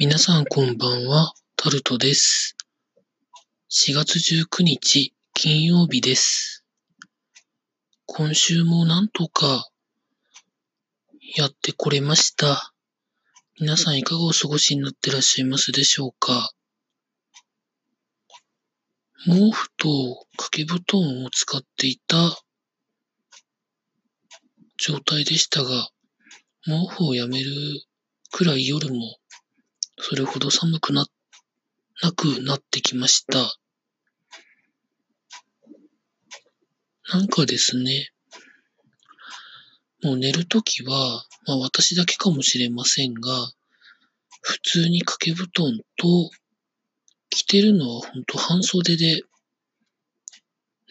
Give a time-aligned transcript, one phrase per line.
[0.00, 2.54] 皆さんこんばんは、タルトです。
[3.68, 6.64] 4月19日、金曜日です。
[8.06, 9.68] 今週もなんとか
[11.34, 12.72] やってこれました。
[13.58, 16.52] 皆さんいかがお過ごしになってらっしゃいますでしょうか？
[19.26, 22.40] 毛布と掛け布団を使っていた
[24.76, 25.88] 状態でしたが、
[26.64, 27.50] 毛布をやめる
[28.30, 29.16] くらい夜も
[30.00, 31.06] それほど寒くな、
[32.02, 33.58] なくなってきました。
[37.12, 38.10] なんかですね、
[40.02, 43.52] もう寝るときは、まあ私だけかもしれませんが、
[44.42, 46.30] 普通に掛け布団と、
[47.30, 49.22] 着てるのはほんと半袖で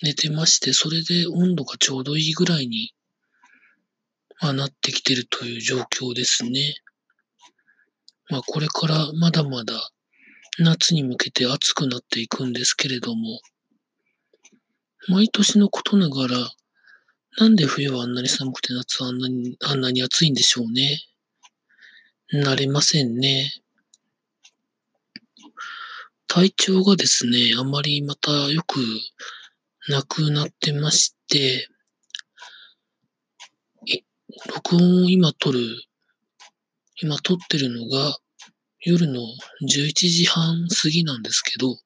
[0.03, 2.93] 寝てまして、それで温度がちょうどいいぐらいに、
[4.41, 6.76] まあ、なってきてるという状況ですね。
[8.30, 9.91] まあこれからまだまだ
[10.59, 13.40] 夏に向けて暑くなっていくんですけれども、
[15.07, 16.51] 毎年のことながら、
[17.38, 20.99] なんで冬はあんなに寒くて夏はあんなに、あんなに暑いんでしょうね？
[22.34, 23.54] 慣れませんね。
[26.27, 28.79] 体調がですね、あまりまたよく
[29.88, 31.70] なくなってまして、
[33.90, 34.04] え
[34.54, 35.60] 録音を今撮る
[37.01, 38.18] 今撮ってるのが
[38.79, 39.21] 夜の
[39.67, 41.77] 11時半過ぎなんですけど、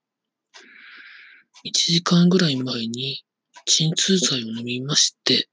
[1.66, 3.24] 1時間ぐらい前に
[3.66, 5.48] 鎮痛剤を飲みまして、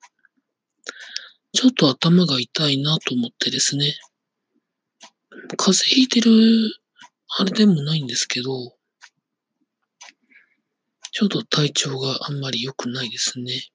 [1.53, 3.95] ちょっと頭が痛いなと思ってですね、
[5.57, 6.31] 風邪ひいてる
[7.39, 8.75] あれでもないんですけど、
[11.13, 13.69] ちょっと体調があんまり良くないですね。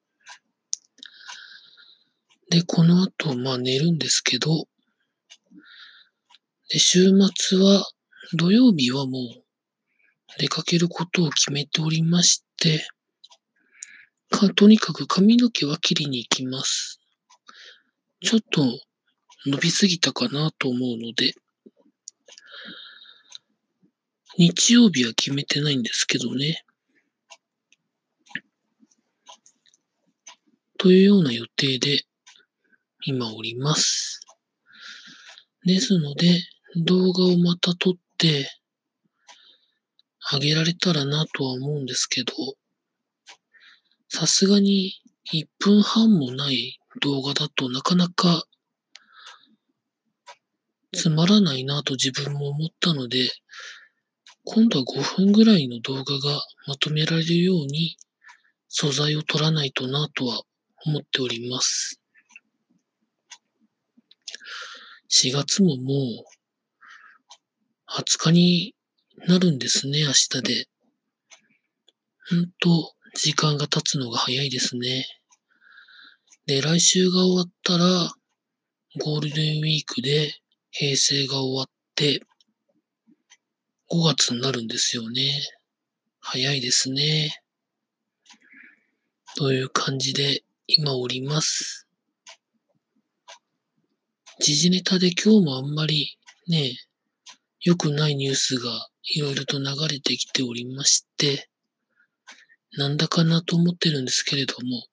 [2.50, 4.66] で、この後、まあ寝るんですけど、
[6.74, 7.86] で、週末は、
[8.32, 12.84] 土曜日はもう、出かけることを決めておりまして、
[14.28, 16.98] か、とにかく髪の毛は切りに行きます。
[18.22, 18.62] ちょっと
[19.46, 21.34] 伸びすぎたかなと思うので、
[24.36, 26.64] 日曜日は決めてないんですけどね。
[30.78, 32.02] というような予定で
[33.04, 34.18] 今おります。
[35.64, 36.42] ですので、
[36.76, 38.50] 動画をまた撮って
[40.32, 42.32] あげられたらなとは思うんですけど、
[44.08, 44.92] さすがに
[45.32, 48.44] 1分半もない動画だとなかなか
[50.92, 53.28] つまらないなと自分も思ったので、
[54.44, 57.96] 今度は5分ぐらいの動画がまとめられるように
[58.68, 60.42] 素材を取らないとなとは
[60.86, 62.00] 思っております。
[65.10, 66.33] 4月ももう
[67.96, 68.74] 20日に
[69.28, 70.66] なるんですね、明日で。
[72.28, 75.06] ほんと、時間が経つのが早いですね。
[76.46, 78.12] で、来週が終わったら、
[79.00, 80.34] ゴールデンウィークで
[80.72, 82.20] 平成が終わって、
[83.92, 85.40] 5月になるんですよね。
[86.18, 87.44] 早いですね。
[89.36, 91.86] という感じで今おります。
[94.40, 96.18] 時事ネタで今日もあんまり
[96.48, 96.76] ね、
[97.64, 101.48] 良くないニュースがいろいろと流れてきておりまして、
[102.76, 104.86] なんだかなと思ってるんですけれども、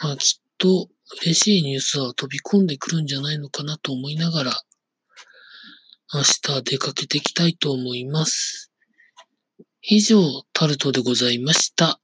[0.00, 0.88] まあきっと
[1.22, 4.62] 嬉しいニュースは飛び込んでくるんじゃないのかなと思いながら、
[6.12, 8.70] 明日出かけていきたいと思います。
[9.82, 12.00] 以上、タルトでございました。